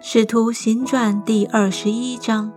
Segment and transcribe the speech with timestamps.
[0.00, 2.52] 使徒行传第二十一章，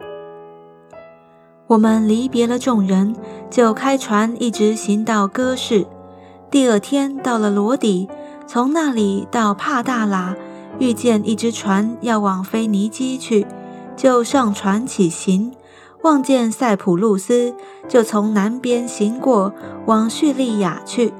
[1.65, 3.15] 我们离别了众人，
[3.49, 5.87] 就开船一直行到哥市。
[6.51, 8.07] 第二天到了罗底，
[8.45, 10.35] 从那里到帕大拉，
[10.77, 13.47] 遇见一只船要往腓尼基去，
[13.97, 15.51] 就上船起行。
[16.03, 17.55] 望见塞浦路斯，
[17.87, 19.51] 就从南边行过，
[19.87, 21.11] 往叙利亚去。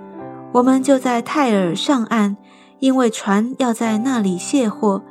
[0.52, 2.38] 我们就在泰尔上岸，
[2.78, 5.02] 因为船要在那里卸货。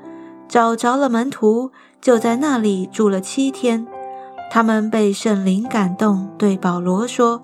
[0.51, 3.87] 找着了门徒，就在那里住了七天。
[4.51, 7.41] 他们被圣灵感动，对保罗说：“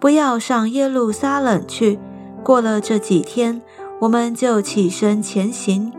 [0.00, 2.00] 不要上耶路撒冷去。”
[2.42, 3.62] 过了这几天，
[4.00, 5.92] 我们就起身前行。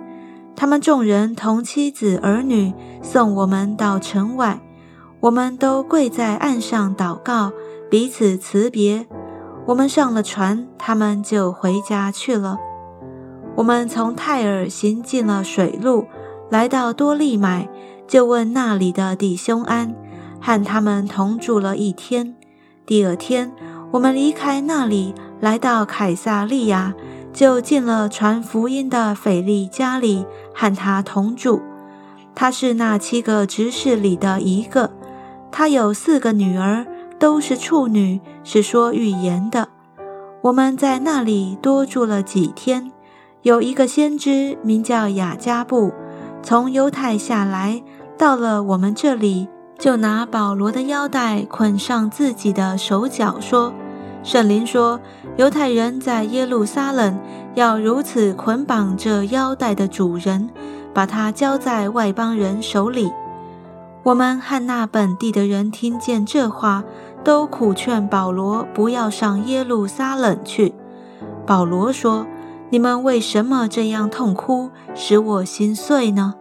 [0.53, 4.59] 他们众人同妻子儿女送我们到城外，
[5.21, 7.53] 我们都跪在岸上祷告，
[7.89, 9.07] 彼此辞别。
[9.67, 12.57] 我们上了船，他们就回家去了。
[13.55, 16.07] 我们从泰尔行进了水路。
[16.51, 17.69] 来到多利买，
[18.05, 19.95] 就问那里的弟兄安，
[20.41, 22.35] 和他们同住了一天。
[22.85, 23.53] 第二天，
[23.91, 26.93] 我们离开那里，来到凯撒利亚，
[27.31, 31.61] 就进了传福音的腓力家里，和他同住。
[32.35, 34.91] 他是那七个执事里的一个，
[35.53, 36.85] 他有四个女儿，
[37.17, 39.69] 都是处女，是说预言的。
[40.41, 42.91] 我们在那里多住了几天，
[43.43, 45.93] 有一个先知名叫雅加布。
[46.43, 47.83] 从犹太下来，
[48.17, 49.47] 到了我们这里，
[49.77, 53.71] 就拿保罗的腰带捆上自己的手脚，说
[54.23, 54.99] ：“圣灵说，
[55.37, 57.19] 犹太人在耶路撒冷
[57.53, 60.49] 要如此捆绑这腰带的主人，
[60.93, 63.11] 把他交在外邦人手里。”
[64.03, 66.83] 我们汉那本地的人听见这话，
[67.23, 70.73] 都苦劝保罗不要上耶路撒冷去。
[71.45, 72.25] 保罗说。
[72.71, 76.35] 你们为什么这样痛哭，使我心碎呢？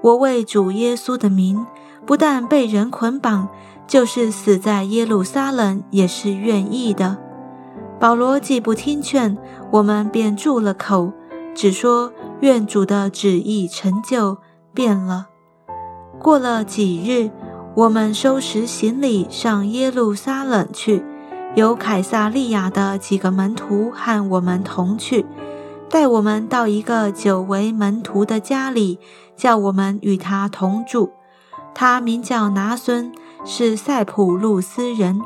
[0.00, 1.66] 我为主耶稣的名，
[2.06, 3.48] 不但被人捆绑，
[3.86, 7.18] 就是死在耶路撒冷也是愿意的。
[7.98, 9.36] 保罗既不听劝，
[9.72, 11.12] 我们便住了口，
[11.52, 14.38] 只说愿主的旨意成就。
[14.72, 15.28] 变了。
[16.20, 17.30] 过了几日，
[17.74, 21.02] 我们收拾行李上耶路撒冷去，
[21.54, 25.24] 由凯撒利亚的几个门徒和我们同去。
[25.88, 28.98] 带我们到一个久违门徒的家里，
[29.36, 31.12] 叫我们与他同住。
[31.74, 33.12] 他名叫拿孙，
[33.44, 35.20] 是塞浦路斯人。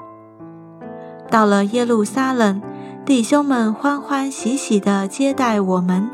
[1.31, 2.61] 到了耶路撒冷，
[3.07, 6.11] 弟兄们欢欢喜喜地接待我们。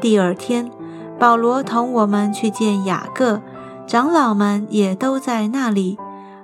[0.00, 0.70] 第二天，
[1.18, 3.40] 保罗同我们去见雅各，
[3.86, 5.96] 长老们也都在那里。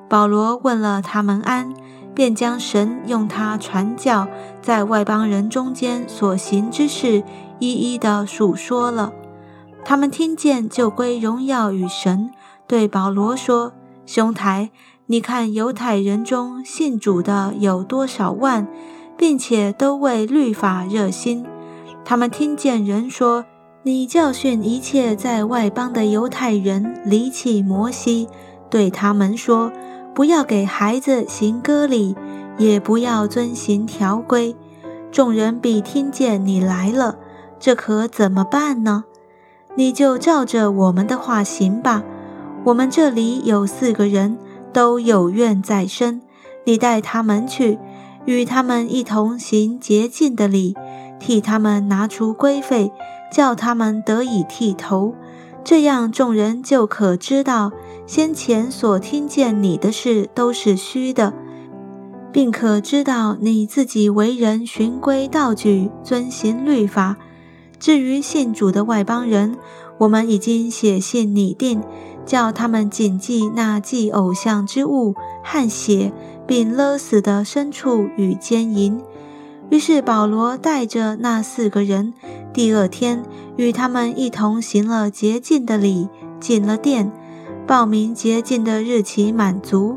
[0.09, 1.75] 保罗问了他们安。
[2.15, 4.29] 便将神用他传教
[4.61, 7.23] 在外邦人中间所行之事
[7.59, 9.13] 一一的述说了。
[9.85, 12.31] 他们听见就归荣耀与神，
[12.67, 13.73] 对保罗说
[14.07, 14.71] ：“兄台，
[15.07, 18.69] 你看犹太人中信主的有多少万，
[19.17, 21.45] 并且都为律法热心。
[22.05, 23.45] 他们听见人说，
[23.83, 28.29] 你教训一切在外邦的犹太人离弃摩西，
[28.71, 29.73] 对他们说。”
[30.15, 32.15] 不要给孩子行割礼，
[32.59, 34.55] 也不要遵行条规。
[35.11, 37.17] 众人必听见你来了，
[37.59, 39.05] 这可怎么办呢？
[39.75, 42.03] 你就照着我们的话行吧。
[42.65, 44.37] 我们这里有四个人
[44.73, 46.21] 都有怨在身，
[46.65, 47.79] 你带他们去，
[48.27, 50.77] 与他们一同行洁净的礼，
[51.19, 52.93] 替他们拿出规费，
[53.33, 55.15] 叫他们得以剃头。
[55.65, 57.73] 这样众人就可知道。
[58.07, 61.33] 先前所听见你的事都是虚的，
[62.33, 67.17] 并可知道你自己为人循规蹈矩，遵行律法。
[67.79, 69.57] 至于信主的外邦人，
[69.99, 71.81] 我们已经写信拟定，
[72.27, 76.13] 叫他们谨记那祭偶像之物汗血，
[76.47, 79.01] 并勒死的牲畜与奸淫。
[79.71, 82.13] 于是保罗带着那四个人，
[82.53, 83.25] 第二天
[83.57, 87.11] 与他们一同行了洁净的礼，进了殿。
[87.67, 89.97] 报名洁净的日期满足，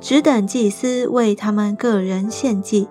[0.00, 2.88] 只等祭司为他们个人献祭。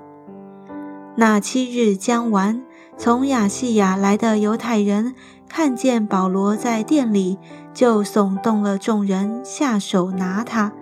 [1.15, 2.61] 那七日将完，
[2.97, 5.13] 从亚细亚来的犹太人
[5.47, 7.37] 看见保罗在店里，
[7.73, 10.73] 就耸动了众人下手拿他，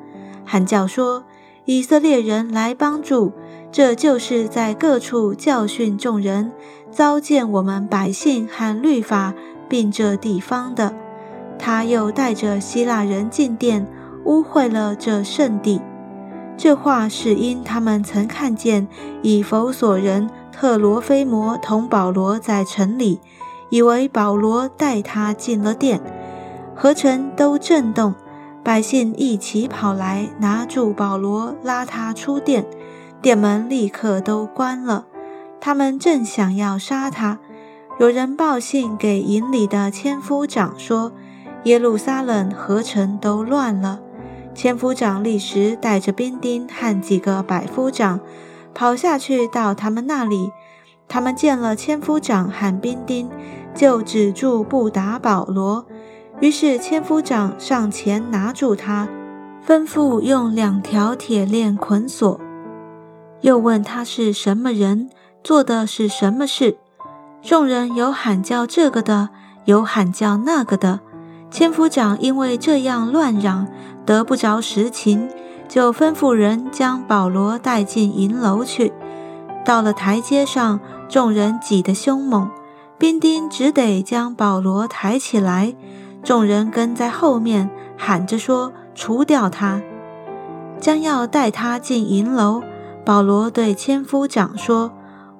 [0.45, 1.23] 喊叫说
[1.65, 3.33] ：“以色列人来帮助！
[3.71, 6.51] 这就是在各处教训众人，
[6.89, 9.33] 糟践我们百姓和律法，
[9.67, 10.95] 并这地方的。”
[11.65, 13.87] 他又带着希腊人进殿，
[14.25, 15.81] 污秽了这圣地。
[16.57, 18.85] 这话是因他们曾看见
[19.21, 23.21] 以弗所人特罗菲摩同保罗在城里，
[23.69, 26.01] 以为保罗带他进了殿。
[26.75, 28.13] 河城都震动，
[28.61, 32.65] 百姓一起跑来拿住保罗，拉他出殿，
[33.21, 35.05] 殿门立刻都关了。
[35.61, 37.39] 他们正想要杀他，
[38.01, 41.13] 有人报信给营里的千夫长说
[41.63, 43.99] ：“耶路撒冷河城都乱了。”
[44.55, 48.19] 千夫长立时带着兵丁和几个百夫长
[48.73, 50.51] 跑下去到他们那里。
[51.07, 53.29] 他们见了千夫长和兵丁，
[53.75, 55.85] 就止住不打保罗。
[56.39, 59.07] 于是千夫长上前拿住他，
[59.67, 62.39] 吩咐用两条铁链捆锁，
[63.41, 65.09] 又问他是什么人。
[65.43, 66.77] 做的是什么事？
[67.41, 69.29] 众人有喊叫这个的，
[69.65, 71.01] 有喊叫那个的。
[71.53, 73.67] 千夫长因为这样乱嚷，
[74.07, 75.29] 得不着实情，
[75.69, 78.91] 就吩咐人将保罗带进银楼去。
[79.63, 82.49] 到了台阶上，众人挤得凶猛，
[82.97, 85.75] 兵丁只得将保罗抬起来，
[86.23, 89.79] 众人跟在后面喊着说：“除掉他！”
[90.81, 92.63] 将要带他进银楼，
[93.05, 94.91] 保罗对千夫长说。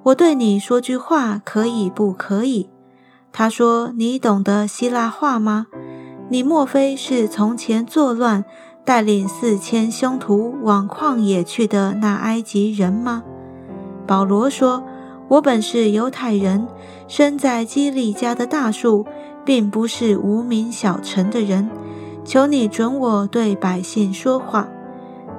[0.04, 2.70] 我对你说句话，可以不可以？
[3.32, 5.66] 他说：“你懂得希腊话吗？
[6.30, 8.44] 你莫非是从前作乱，
[8.84, 13.24] 带领四千凶徒往旷野去的那埃及人吗？”
[14.08, 14.84] 保罗说
[15.30, 16.68] ：“我本是犹太人，
[17.08, 19.06] 生在基利家的大树，
[19.46, 21.70] 并不是无名小城的人。
[22.26, 24.68] 求你准我对百姓说话。”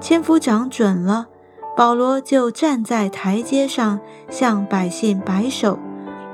[0.00, 1.28] 千夫长准了。
[1.76, 3.98] 保罗就站在台阶上，
[4.30, 5.76] 向百姓摆手，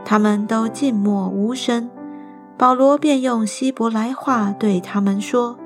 [0.05, 1.89] 他们都静默无声。
[2.61, 5.57] 保罗便用希伯来话对他们说：“